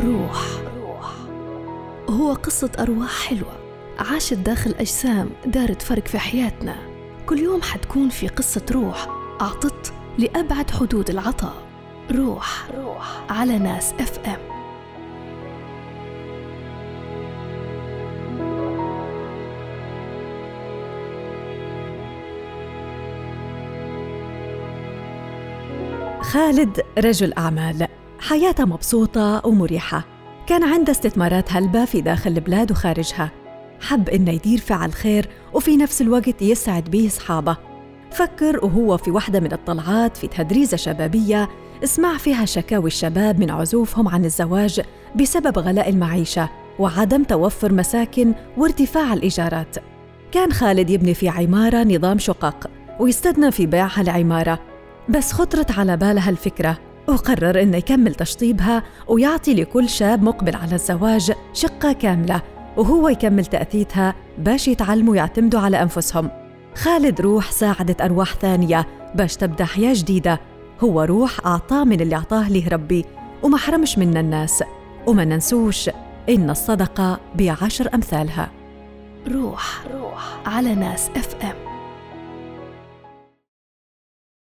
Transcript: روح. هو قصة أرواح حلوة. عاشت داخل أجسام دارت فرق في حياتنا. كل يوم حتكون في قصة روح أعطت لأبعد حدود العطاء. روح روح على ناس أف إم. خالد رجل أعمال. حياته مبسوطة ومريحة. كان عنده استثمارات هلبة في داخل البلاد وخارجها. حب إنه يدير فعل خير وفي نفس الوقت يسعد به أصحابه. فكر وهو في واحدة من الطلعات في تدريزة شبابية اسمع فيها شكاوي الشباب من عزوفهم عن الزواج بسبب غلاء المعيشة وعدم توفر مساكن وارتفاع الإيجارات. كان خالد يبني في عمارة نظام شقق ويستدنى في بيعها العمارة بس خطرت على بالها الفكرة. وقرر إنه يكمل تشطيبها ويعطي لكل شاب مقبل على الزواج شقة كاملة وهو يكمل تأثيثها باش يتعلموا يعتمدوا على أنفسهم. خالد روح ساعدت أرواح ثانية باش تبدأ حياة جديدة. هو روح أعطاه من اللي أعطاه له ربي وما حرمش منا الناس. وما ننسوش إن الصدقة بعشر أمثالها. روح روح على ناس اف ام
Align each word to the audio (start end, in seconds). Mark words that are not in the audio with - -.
روح. 0.00 0.42
هو 2.10 2.32
قصة 2.32 2.70
أرواح 2.78 3.22
حلوة. 3.28 3.52
عاشت 3.98 4.34
داخل 4.34 4.70
أجسام 4.70 5.30
دارت 5.46 5.82
فرق 5.82 6.06
في 6.06 6.18
حياتنا. 6.18 6.76
كل 7.26 7.38
يوم 7.38 7.62
حتكون 7.62 8.08
في 8.08 8.28
قصة 8.28 8.62
روح 8.72 9.06
أعطت 9.40 9.92
لأبعد 10.18 10.70
حدود 10.70 11.10
العطاء. 11.10 11.54
روح 12.10 12.66
روح 12.76 13.22
على 13.30 13.58
ناس 13.58 13.92
أف 14.00 14.18
إم. 14.18 14.36
خالد 26.22 26.80
رجل 26.98 27.32
أعمال. 27.38 27.88
حياته 28.20 28.64
مبسوطة 28.64 29.42
ومريحة. 29.46 30.04
كان 30.46 30.62
عنده 30.64 30.92
استثمارات 30.92 31.52
هلبة 31.52 31.84
في 31.84 32.00
داخل 32.00 32.30
البلاد 32.30 32.70
وخارجها. 32.70 33.30
حب 33.80 34.08
إنه 34.08 34.30
يدير 34.30 34.58
فعل 34.58 34.92
خير 34.92 35.28
وفي 35.54 35.76
نفس 35.76 36.02
الوقت 36.02 36.42
يسعد 36.42 36.90
به 36.90 37.06
أصحابه. 37.06 37.56
فكر 38.12 38.64
وهو 38.64 38.96
في 38.96 39.10
واحدة 39.10 39.40
من 39.40 39.52
الطلعات 39.52 40.16
في 40.16 40.26
تدريزة 40.26 40.76
شبابية 40.76 41.48
اسمع 41.84 42.18
فيها 42.18 42.44
شكاوي 42.44 42.86
الشباب 42.86 43.40
من 43.40 43.50
عزوفهم 43.50 44.08
عن 44.08 44.24
الزواج 44.24 44.80
بسبب 45.16 45.58
غلاء 45.58 45.88
المعيشة 45.88 46.48
وعدم 46.78 47.22
توفر 47.22 47.72
مساكن 47.72 48.34
وارتفاع 48.56 49.12
الإيجارات. 49.12 49.76
كان 50.32 50.52
خالد 50.52 50.90
يبني 50.90 51.14
في 51.14 51.28
عمارة 51.28 51.84
نظام 51.84 52.18
شقق 52.18 52.70
ويستدنى 53.00 53.50
في 53.50 53.66
بيعها 53.66 54.00
العمارة 54.00 54.58
بس 55.08 55.32
خطرت 55.32 55.78
على 55.78 55.96
بالها 55.96 56.30
الفكرة. 56.30 56.78
وقرر 57.08 57.62
إنه 57.62 57.76
يكمل 57.76 58.14
تشطيبها 58.14 58.82
ويعطي 59.08 59.54
لكل 59.54 59.88
شاب 59.88 60.22
مقبل 60.22 60.56
على 60.56 60.74
الزواج 60.74 61.32
شقة 61.52 61.92
كاملة 61.92 62.42
وهو 62.76 63.08
يكمل 63.08 63.46
تأثيثها 63.46 64.14
باش 64.38 64.68
يتعلموا 64.68 65.16
يعتمدوا 65.16 65.60
على 65.60 65.82
أنفسهم. 65.82 66.30
خالد 66.74 67.20
روح 67.20 67.50
ساعدت 67.50 68.00
أرواح 68.00 68.34
ثانية 68.34 68.86
باش 69.14 69.36
تبدأ 69.36 69.64
حياة 69.64 69.94
جديدة. 69.94 70.40
هو 70.80 71.02
روح 71.02 71.46
أعطاه 71.46 71.84
من 71.84 72.00
اللي 72.00 72.16
أعطاه 72.16 72.48
له 72.50 72.68
ربي 72.68 73.04
وما 73.42 73.58
حرمش 73.58 73.98
منا 73.98 74.20
الناس. 74.20 74.62
وما 75.06 75.24
ننسوش 75.24 75.90
إن 76.28 76.50
الصدقة 76.50 77.20
بعشر 77.34 77.94
أمثالها. 77.94 78.50
روح 79.28 79.84
روح 79.94 80.38
على 80.46 80.74
ناس 80.74 81.10
اف 81.16 81.34
ام 81.42 81.75